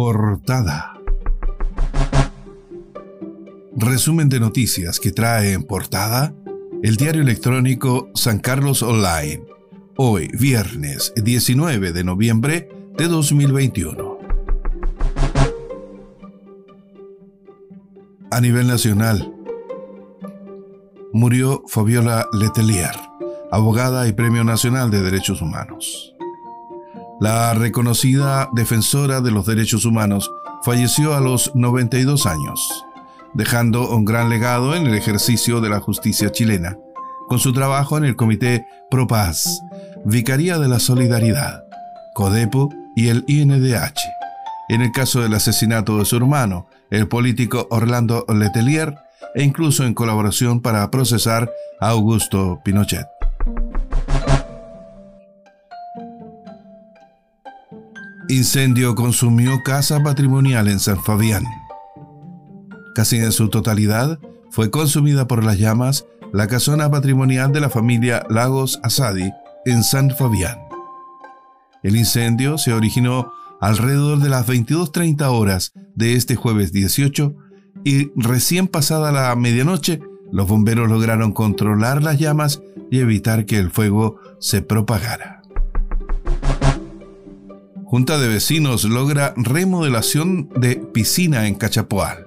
[0.00, 0.96] Portada.
[3.74, 6.32] Resumen de noticias que trae en portada
[6.84, 9.42] el diario electrónico San Carlos Online.
[9.96, 14.18] Hoy, viernes 19 de noviembre de 2021.
[18.30, 19.34] A nivel nacional,
[21.12, 22.94] murió Fabiola Letelier,
[23.50, 26.14] abogada y Premio Nacional de Derechos Humanos.
[27.20, 30.30] La reconocida defensora de los derechos humanos
[30.62, 32.84] falleció a los 92 años,
[33.34, 36.76] dejando un gran legado en el ejercicio de la justicia chilena,
[37.26, 39.60] con su trabajo en el Comité Pro Paz,
[40.04, 41.64] Vicaría de la Solidaridad,
[42.14, 43.98] CODEPO y el INDH.
[44.68, 48.94] En el caso del asesinato de su hermano, el político Orlando Letelier,
[49.34, 53.17] e incluso en colaboración para procesar a Augusto Pinochet.
[58.30, 61.44] Incendio consumió casa patrimonial en San Fabián.
[62.94, 64.18] Casi en su totalidad
[64.50, 69.32] fue consumida por las llamas la casona patrimonial de la familia Lagos Asadi
[69.64, 70.58] en San Fabián.
[71.82, 77.34] El incendio se originó alrededor de las 22.30 horas de este jueves 18
[77.82, 83.70] y recién pasada la medianoche los bomberos lograron controlar las llamas y evitar que el
[83.70, 85.37] fuego se propagara.
[87.90, 92.26] Junta de Vecinos logra remodelación de piscina en Cachapoal.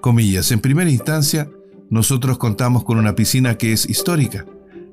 [0.00, 1.48] Comillas, en primera instancia,
[1.88, 4.44] nosotros contamos con una piscina que es histórica,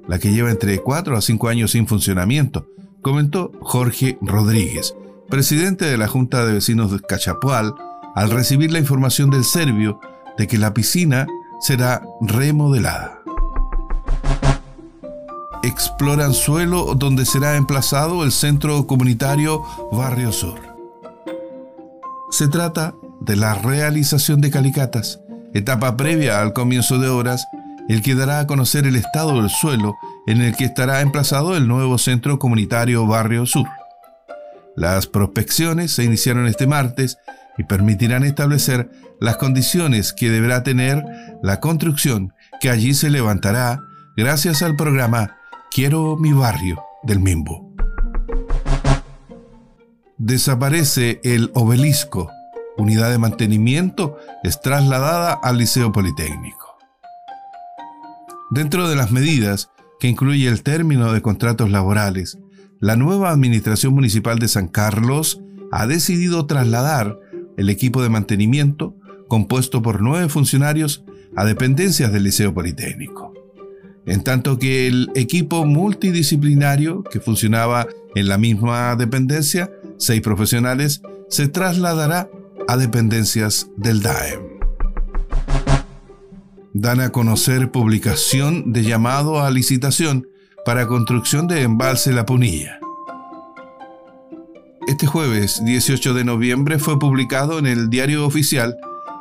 [0.07, 2.67] la que lleva entre 4 a 5 años sin funcionamiento,
[3.01, 4.93] comentó Jorge Rodríguez,
[5.27, 7.73] presidente de la Junta de Vecinos de Cachapoal,
[8.13, 9.99] al recibir la información del serbio
[10.37, 11.25] de que la piscina
[11.61, 13.20] será remodelada
[15.63, 20.59] exploran suelo donde será emplazado el centro comunitario Barrio Sur.
[22.31, 25.19] Se trata de la realización de calicatas,
[25.53, 27.45] etapa previa al comienzo de obras,
[27.89, 29.95] el que dará a conocer el estado del suelo
[30.27, 33.67] en el que estará emplazado el nuevo centro comunitario Barrio Sur.
[34.75, 37.17] Las prospecciones se iniciaron este martes
[37.57, 38.89] y permitirán establecer
[39.19, 41.03] las condiciones que deberá tener
[41.43, 43.81] la construcción que allí se levantará
[44.15, 45.40] gracias al programa
[45.73, 47.73] Quiero mi barrio del Mimbo.
[50.17, 52.29] Desaparece el obelisco.
[52.77, 56.77] Unidad de mantenimiento es trasladada al Liceo Politécnico.
[58.49, 59.71] Dentro de las medidas
[60.01, 62.37] que incluye el término de contratos laborales,
[62.81, 67.17] la nueva Administración Municipal de San Carlos ha decidido trasladar
[67.55, 68.97] el equipo de mantenimiento,
[69.29, 71.05] compuesto por nueve funcionarios,
[71.37, 73.30] a dependencias del Liceo Politécnico
[74.11, 81.47] en tanto que el equipo multidisciplinario que funcionaba en la misma dependencia, seis profesionales, se
[81.47, 82.29] trasladará
[82.67, 84.41] a dependencias del DAEM.
[86.73, 90.27] Dan a conocer publicación de llamado a licitación
[90.65, 92.81] para construcción de embalse La Punilla.
[94.89, 98.75] Este jueves 18 de noviembre fue publicado en el diario oficial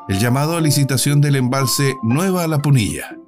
[0.08, 3.19] el llamado a licitación del embalse Nueva La Punilla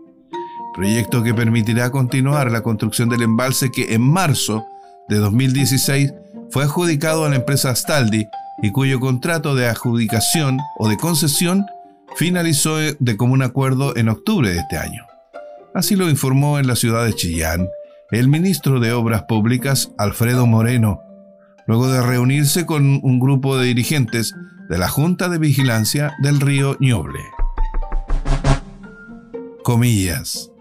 [0.73, 4.67] proyecto que permitirá continuar la construcción del embalse que en marzo
[5.09, 6.15] de 2016
[6.51, 8.27] fue adjudicado a la empresa Astaldi
[8.63, 11.67] y cuyo contrato de adjudicación o de concesión
[12.17, 15.07] finalizó de común acuerdo en octubre de este año.
[15.75, 17.69] Así lo informó en la ciudad de Chillán
[18.11, 21.01] el ministro de Obras Públicas Alfredo Moreno,
[21.67, 24.35] luego de reunirse con un grupo de dirigentes
[24.69, 27.21] de la Junta de Vigilancia del río Ñoble.
[29.65, 30.52] Comillas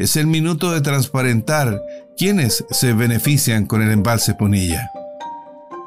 [0.00, 1.78] es el minuto de transparentar
[2.16, 4.90] quiénes se benefician con el embalse Punilla.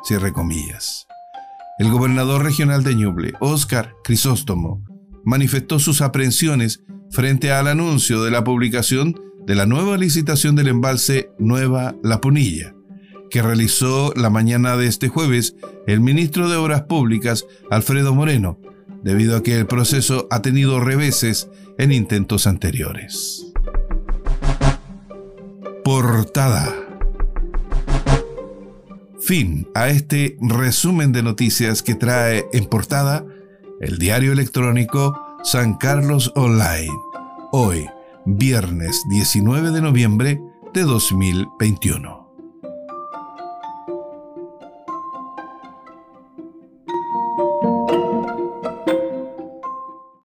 [0.04, 1.08] Cierre comillas.
[1.80, 4.84] El gobernador regional de Ñuble, Óscar Crisóstomo,
[5.26, 11.32] manifestó sus aprensiones frente al anuncio de la publicación de la nueva licitación del embalse
[11.40, 12.76] Nueva La Punilla,
[13.32, 15.56] que realizó la mañana de este jueves
[15.88, 18.60] el ministro de Obras Públicas, Alfredo Moreno,
[19.04, 21.50] debido a que el proceso ha tenido reveses
[21.80, 23.53] en intentos anteriores.
[25.94, 26.74] Portada.
[29.22, 33.24] Fin a este resumen de noticias que trae en portada
[33.80, 36.90] el diario electrónico San Carlos Online.
[37.52, 37.86] Hoy,
[38.26, 40.42] viernes 19 de noviembre
[40.74, 42.23] de 2021.